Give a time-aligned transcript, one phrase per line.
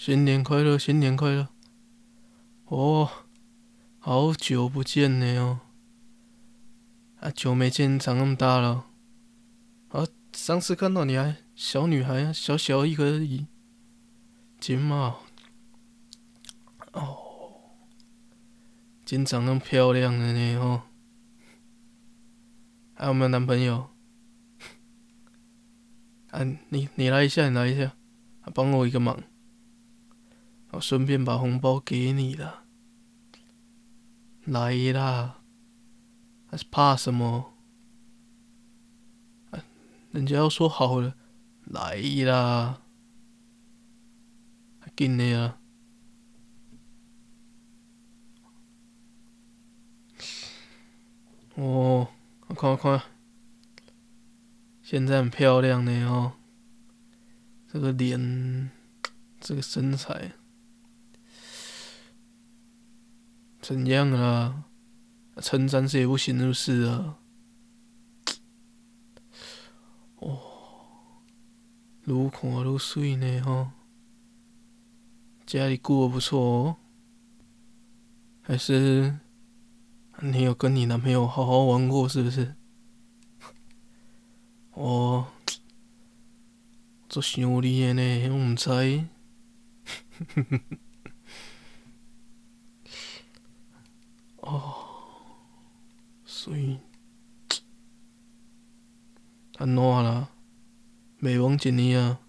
[0.00, 1.48] 新年快乐，新年快乐！
[2.66, 3.10] 哦，
[3.98, 5.60] 好久不见了哦，
[7.18, 8.86] 啊，久没见，长那么大了。
[9.88, 13.48] 啊，上次看到你还小女孩啊，小小一个而已，
[14.60, 15.18] 金毛。
[16.92, 17.18] 哦，
[19.04, 20.82] 今长那么漂亮了呢哦。
[22.94, 23.90] 还有没有男朋友？
[26.30, 27.96] 啊，你你来一下，你来一下，
[28.54, 29.20] 帮我一个忙。
[30.70, 32.64] 我顺便把红包给你了，
[34.44, 35.40] 来啦，
[36.46, 37.54] 还是怕什么？
[40.10, 41.14] 人家要说好了，
[41.64, 42.80] 来啦，
[44.96, 45.58] 给你啊！
[51.54, 52.08] 哦，
[52.46, 53.02] 我看看，
[54.82, 56.32] 现在很漂亮呢哦，
[57.70, 58.70] 这个脸，
[59.38, 60.32] 这个身材。
[63.68, 64.64] 怎样啊？
[65.42, 67.18] 称赞是也不行，就是啊。
[70.16, 70.40] 哦，
[72.06, 73.68] 愈看愈水呢吼。
[75.44, 76.76] 家里过得不错哦。
[78.40, 79.18] 还是
[80.20, 82.54] 你有跟你男朋友好好玩过是不是？
[84.72, 85.26] 哦，
[87.06, 89.04] 做想你的呢，我唔知。
[96.40, 96.78] 所以，
[99.56, 100.28] 安怎啦？
[101.18, 102.20] 美王锦尼啊，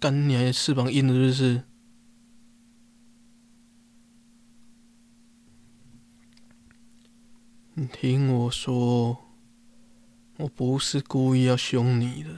[0.00, 1.62] 干你还翅膀硬了是不是？
[7.74, 9.16] 你听我说，
[10.38, 12.30] 我不是故意要凶你的，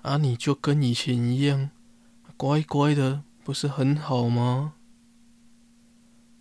[0.00, 1.70] 啊，你就跟以前一样，
[2.38, 4.76] 乖乖的，不是很好吗？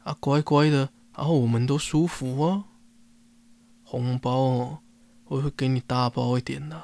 [0.05, 2.65] 啊，乖乖的，然后我们都舒服哦。
[3.83, 4.79] 红包哦，
[5.25, 6.81] 我会给你大包一点的，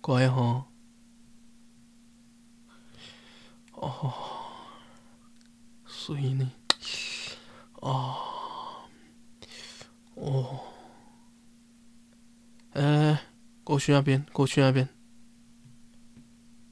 [0.00, 0.66] 乖哈。
[3.72, 4.14] 哦，
[5.84, 6.50] 所以呢，
[7.74, 8.16] 哦，
[10.14, 10.60] 哦，
[12.70, 13.20] 哎，
[13.62, 14.88] 过去那边，过去那边，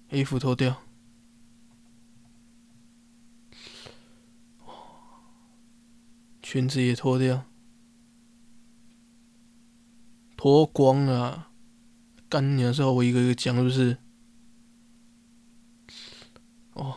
[0.09, 0.75] 衣服脱掉。
[6.55, 7.47] 裙子也脱掉，
[10.37, 11.49] 脱光了，
[12.29, 13.99] 干你的时候我一个一个讲，是不是？
[16.75, 16.97] 哦，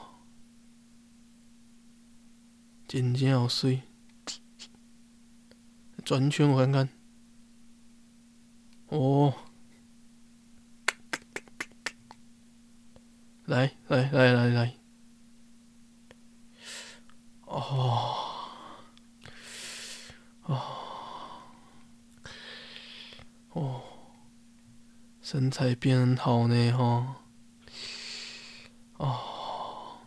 [2.88, 3.82] 真正好水，
[6.06, 6.90] 转圈我看看。
[8.90, 9.34] 哦，
[13.46, 14.78] 来来来来来，
[17.46, 18.27] 哦，
[23.58, 23.82] 哦，
[25.20, 27.24] 身材变好呢，哈，
[28.98, 29.98] 哦，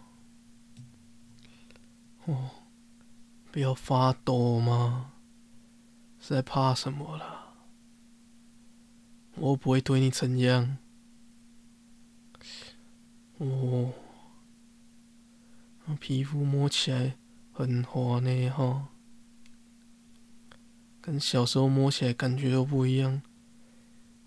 [2.26, 2.50] 哦，
[3.50, 5.10] 不要发抖嘛，
[6.20, 7.54] 是在怕什么啦？
[9.34, 10.78] 我不会对你怎样。
[13.38, 13.92] 哦，
[15.98, 17.16] 皮肤摸起来
[17.52, 18.86] 很滑呢，哈。
[21.00, 23.20] 跟小时候摸起来感觉都不一样。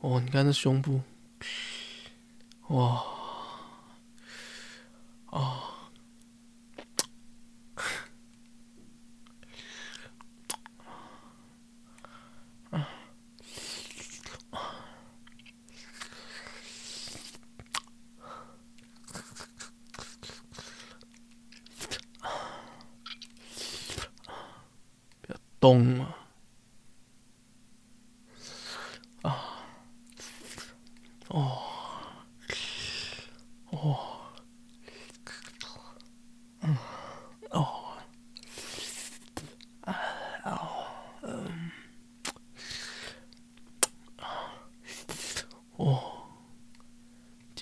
[0.04, 1.02] 哦，你看这胸部，
[2.68, 3.02] 哇，
[5.28, 5.64] 哦，
[12.72, 12.86] 啊，
[25.22, 26.14] 不要动嘛。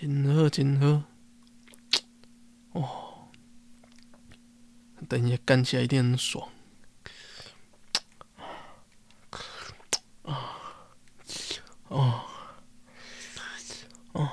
[0.01, 1.03] 真好，真好。
[2.71, 3.30] 哦，
[5.07, 6.50] 等一下干起来一定很爽。
[10.24, 10.57] 啊，
[11.89, 12.24] 哦，
[14.13, 14.30] 哦，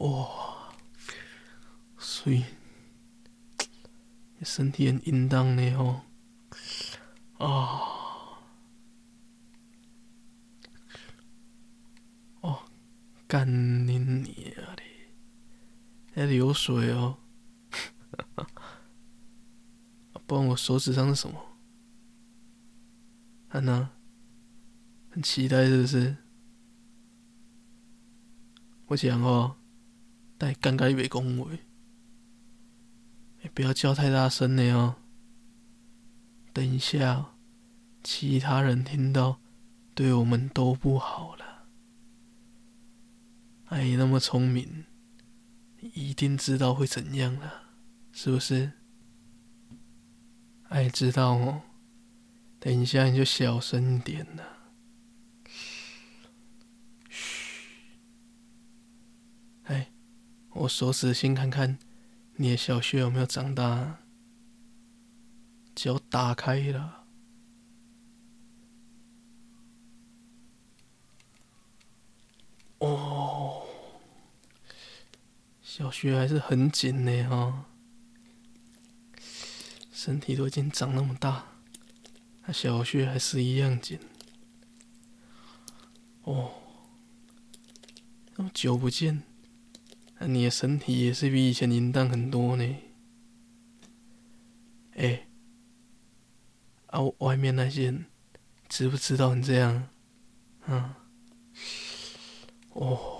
[0.00, 0.74] 哇，
[1.96, 2.46] 所以
[4.42, 6.02] 身体很硬当的哦。
[13.28, 13.46] 干
[13.86, 14.24] 你娘
[14.76, 14.82] 的！
[16.14, 17.18] 在流水哦。
[20.26, 21.40] 不然我手指上是什么？
[23.48, 23.90] 安娜，
[25.10, 26.16] 很期待是不是？
[28.86, 29.56] 我讲哦，
[30.36, 31.60] 但尴尬别恭维，
[33.42, 34.96] 也不要叫太大声了哦。
[36.52, 37.34] 等一下，
[38.02, 39.40] 其他人听到，
[39.94, 41.45] 对我们都不好了。
[43.66, 44.84] 哎，那么聪明，
[45.80, 47.64] 一定知道会怎样了，
[48.12, 48.72] 是不是？
[50.68, 51.62] 哎，知道哦。
[52.58, 54.72] 等一下你就小声一点了。
[57.08, 57.62] 嘘。
[59.64, 59.90] 哎，
[60.50, 61.78] 我手指先看看
[62.36, 63.98] 你的小穴有没有长大。
[65.74, 67.04] 脚打开了。
[72.78, 73.66] 哦，
[75.86, 77.64] 小穴还是很紧呢哈。
[79.92, 81.46] 身体都已经长那么大，
[82.44, 83.96] 那小穴还是一样紧。
[86.24, 86.50] 哦，
[88.34, 89.22] 那么久不见，
[90.18, 92.76] 那你的身体也是比以前淫荡很多呢。
[94.96, 95.28] 哎，
[96.86, 98.06] 啊，外面那些人
[98.68, 99.88] 知不知道你这样？
[100.66, 100.94] 嗯，
[102.70, 103.15] 哦。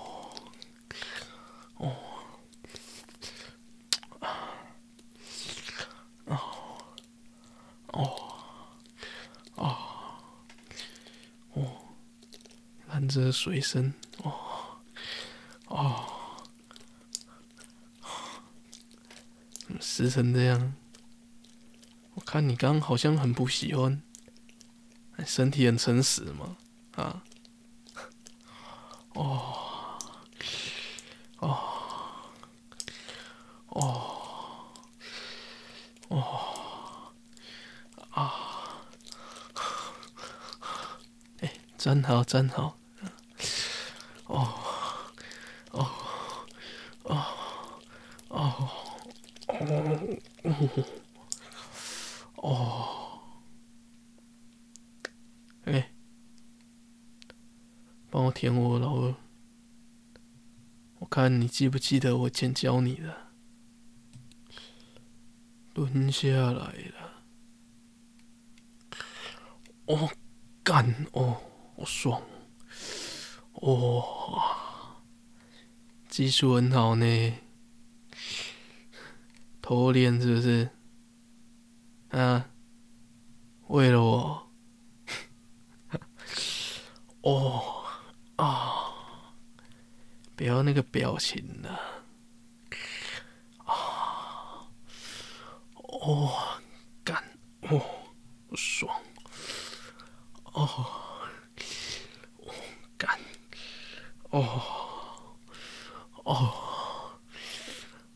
[13.07, 14.79] 这水声，哦，
[15.67, 16.05] 哦，
[19.53, 20.75] 怎么湿成这样？
[22.13, 24.01] 我看你刚好像很不喜欢，
[25.25, 26.57] 身体很诚实嘛，
[26.95, 27.23] 啊，
[29.13, 29.97] 哦，
[31.39, 31.57] 哦，
[33.69, 34.71] 哦，
[36.09, 37.13] 哦，
[38.11, 38.33] 啊，
[41.87, 42.77] 真，好，真好。
[44.25, 44.53] 哦，
[45.71, 45.87] 哦，
[47.03, 47.25] 哦，
[48.27, 48.67] 哦，
[50.43, 50.49] 哦，
[52.35, 53.19] 哦
[55.63, 55.89] 哎，
[58.09, 59.15] 帮我舔我老二，
[60.99, 63.15] 我看你记不记得我前教你的，
[65.73, 67.23] 蹲下来了。
[69.85, 70.11] 哦，
[70.61, 71.41] 干哦，
[71.77, 72.21] 好爽，
[73.53, 74.03] 哦，
[76.09, 77.33] 技术很好呢。
[79.61, 80.69] 偷练是不是？
[82.09, 82.49] 啊，
[83.67, 84.49] 为了我，
[87.21, 87.83] 哦
[88.37, 88.93] 啊，
[90.35, 91.79] 不要那个表情了，
[93.65, 94.67] 啊，
[95.75, 96.31] 哦，
[97.03, 97.21] 干，
[97.63, 97.81] 哦，
[98.55, 98.99] 爽，
[100.53, 100.85] 哦，
[102.97, 103.19] 干，
[104.29, 104.41] 哦，
[106.23, 106.53] 哦，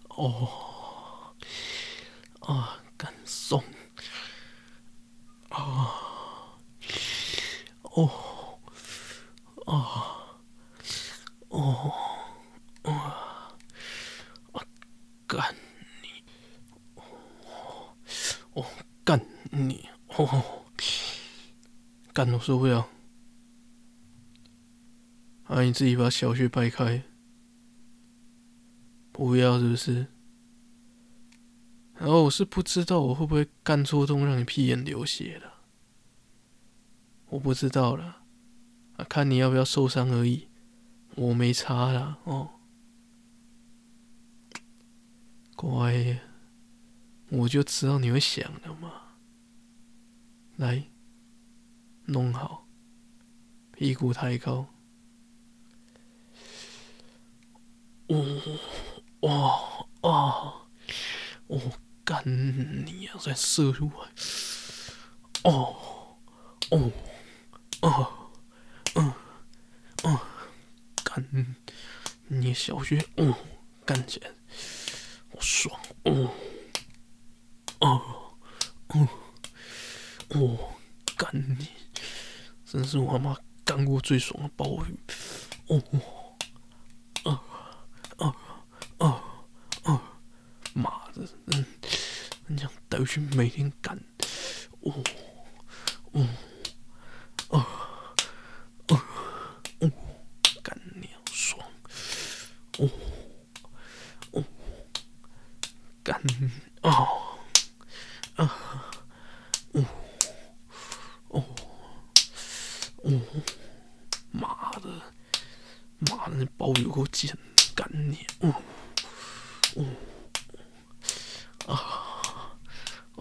[0.07, 0.67] 哦。
[2.41, 3.63] 啊，干松！
[5.49, 5.93] 啊，
[7.83, 8.59] 哦，
[9.67, 10.41] 啊，
[11.49, 11.93] 哦，
[12.81, 12.91] 啊，
[14.53, 14.65] 啊，
[15.31, 15.55] 干
[16.03, 16.09] 你！
[18.53, 18.65] 哦，
[19.05, 19.87] 干你！
[20.07, 20.65] 哦，
[22.11, 22.89] 干我受不了！
[25.45, 27.03] 啊，你自己把小穴掰开！
[29.13, 30.07] 不要，是不是？
[31.93, 35.53] 然后我是不知道我会不会干错动让你屁眼流血了，
[37.29, 38.23] 我不知道了，
[38.97, 40.49] 啊，看你要不要受伤而已，
[41.15, 42.49] 我没差了哦，
[45.61, 46.19] 乖，
[47.29, 48.91] 我就知道你会想的嘛，
[50.55, 50.85] 来，
[52.05, 52.67] 弄好，
[53.71, 54.65] 屁股抬高，
[58.07, 58.41] 哦，
[59.19, 60.65] 哇，啊，
[61.45, 61.71] 哦。
[62.03, 63.17] 干你啊！
[63.21, 63.93] 再射出来！
[65.43, 66.17] 哦
[66.71, 66.91] 哦
[67.81, 68.31] 哦
[68.95, 69.13] 嗯
[70.03, 70.17] 嗯，
[71.03, 71.55] 干
[72.27, 73.05] 你小穴！
[73.17, 73.37] 哦，
[73.85, 74.31] 干起来！
[75.41, 75.77] 爽！
[76.03, 76.31] 哦
[77.79, 78.01] 哦
[78.87, 79.07] 哦
[80.29, 80.57] 哦，
[81.17, 81.67] 干你！
[82.65, 84.95] 真是我他妈干过最爽的鲍鱼！
[85.67, 85.83] 哦
[87.23, 87.39] 哦
[88.17, 88.35] 哦
[88.99, 89.21] 哦
[89.83, 90.01] 哦，
[90.73, 91.27] 妈的！
[91.47, 91.65] 嗯。
[92.47, 93.97] 你想带去每天干，
[94.81, 94.93] 哦，
[96.11, 96.27] 哦，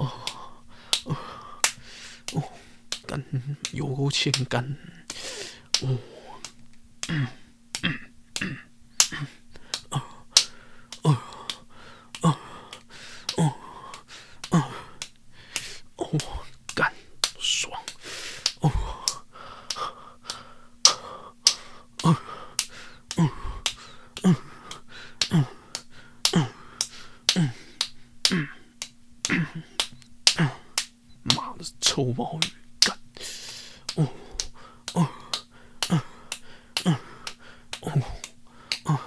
[0.00, 0.10] 哦
[1.04, 1.14] 哦
[2.32, 2.42] 哦！
[3.06, 3.22] 干
[3.72, 4.64] 有够劲干
[5.82, 5.98] 哦！
[7.08, 7.26] 嗯
[7.82, 7.98] 嗯
[8.40, 8.56] 嗯
[9.10, 9.26] 嗯
[11.02, 11.16] 嗯
[12.22, 12.34] 嗯
[13.36, 13.52] 嗯
[14.48, 14.62] 嗯！
[16.74, 16.90] 干
[17.38, 17.78] 爽
[18.60, 18.72] 哦！
[22.04, 22.16] 嗯
[23.16, 23.28] 嗯
[24.26, 24.34] 嗯
[25.30, 25.44] 嗯
[27.34, 27.50] 嗯
[28.30, 29.79] 嗯。
[31.36, 32.40] 妈的，臭毛雨，
[32.80, 32.98] 干！
[33.96, 34.08] 哦
[34.94, 35.08] 哦
[35.88, 36.02] 哦
[36.84, 38.02] 哦
[38.84, 39.00] 哦，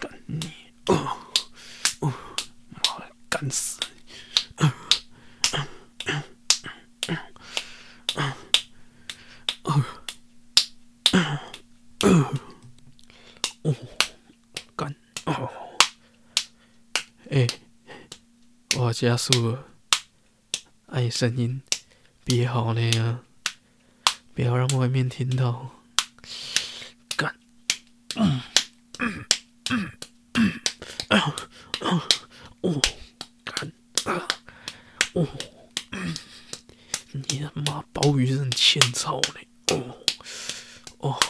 [0.00, 0.52] 干你！
[0.86, 1.16] 哦
[2.00, 2.12] 哦，
[2.70, 3.78] 妈的，干死！
[4.56, 4.72] 哦，
[14.76, 14.94] 干！
[15.24, 15.50] 哦，
[17.30, 17.46] 哎，
[18.76, 19.67] 我加速了。
[20.98, 21.62] 爱声音。
[22.24, 23.20] 别好了呀！
[24.34, 25.70] 不要让外面听到。
[27.16, 27.32] 干！
[28.16, 28.42] 嗯
[28.98, 29.24] 嗯
[29.70, 29.90] 嗯
[30.34, 30.52] 嗯
[31.06, 31.36] 啊
[31.82, 32.08] 啊
[32.62, 32.82] 哦！
[33.44, 33.72] 干
[34.06, 34.26] 啊
[35.14, 35.28] 哦！
[37.12, 39.46] 你他妈鲍鱼是很欠操嘞！
[39.68, 39.96] 哦
[40.98, 41.20] 哦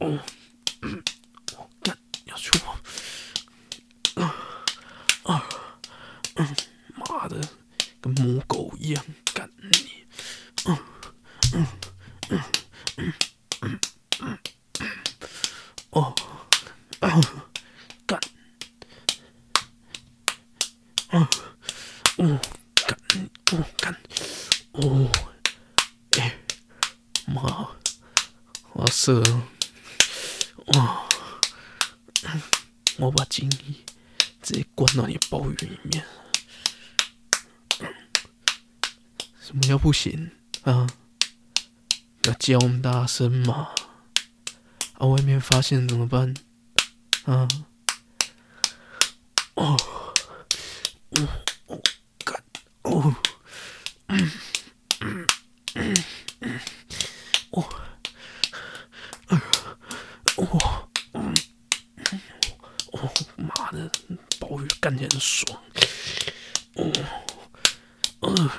[0.00, 0.18] 哦，
[0.82, 1.02] 嗯，
[1.56, 4.34] 我干，要出我，啊
[5.24, 5.48] 啊，
[6.36, 6.56] 嗯，
[6.96, 7.38] 妈的，
[8.00, 9.04] 跟母狗一样，
[9.34, 10.04] 干你，
[10.64, 10.78] 嗯
[11.52, 11.66] 嗯
[12.30, 12.42] 嗯
[12.96, 13.78] 嗯
[14.20, 14.38] 嗯。
[15.90, 16.14] 哦，
[17.00, 17.20] 啊，
[18.06, 18.18] 干，
[21.08, 21.28] 啊，
[22.16, 22.40] 哦，
[22.74, 22.98] 干，
[23.52, 23.94] 哦，干，
[24.72, 25.10] 哦，
[26.18, 26.38] 哎，
[27.26, 27.68] 妈，
[28.72, 29.42] 我射，哇，
[33.00, 33.82] 我把精力
[34.42, 36.04] 直接灌到你鲍鱼里面，
[39.40, 40.30] 什么叫不行
[40.62, 40.86] 啊？
[42.24, 43.70] 要叫我们大声嘛？
[44.98, 45.06] 啊！
[45.06, 46.34] 外面发现怎么办？
[47.24, 47.48] 啊！
[49.54, 49.76] 哦，
[51.08, 51.28] 哦，
[51.66, 51.80] 哦，
[52.22, 52.44] 干，
[52.82, 53.16] 哦，
[54.08, 54.30] 嗯，
[55.00, 55.26] 嗯，
[55.74, 55.96] 嗯，
[56.40, 56.60] 嗯，
[57.52, 57.64] 哦，
[59.28, 59.40] 哎，
[60.36, 61.34] 哦，嗯，
[62.92, 63.90] 哦，妈的，
[64.38, 65.62] 鲍鱼干起来很爽，
[66.74, 66.92] 哦，
[68.20, 68.50] 嗯，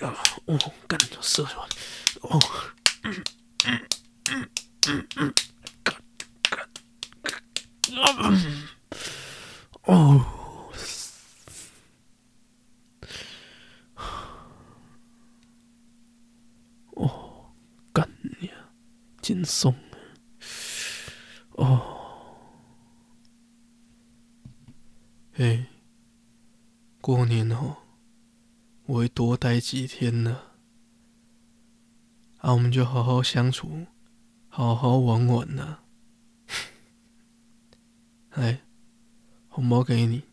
[0.00, 0.14] 呀，
[0.46, 1.66] 哦，干就射出来，
[2.22, 2.40] 哦，
[3.04, 3.24] 嗯，
[3.64, 3.88] 嗯，
[4.30, 4.48] 嗯。
[4.90, 5.34] 嗯嗯，
[5.82, 5.94] 干
[6.48, 6.66] 干
[7.22, 7.38] 干，
[9.82, 10.24] 哦，
[16.94, 17.52] 哦，
[17.92, 18.08] 干
[18.40, 18.54] 你啊，
[19.20, 19.44] 轻
[27.08, 27.78] 过年哦，
[28.84, 30.42] 我会多待几天呢，
[32.36, 33.86] 啊，我们就好好相处。
[34.50, 35.82] 好好玩玩呢、啊，
[38.34, 38.60] 来，
[39.48, 40.24] 红包给你，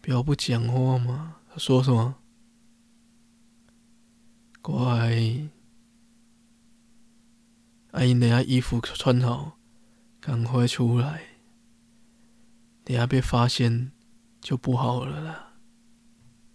[0.00, 1.38] 不要不讲话嘛。
[1.56, 2.14] 说什么？
[4.62, 5.48] 乖，
[7.90, 9.58] 阿姨，等下衣服穿好，
[10.20, 11.30] 赶快出来，
[12.84, 13.90] 等下被发现
[14.46, 15.54] 就不好了啦，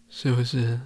[0.08, 0.80] 是不是？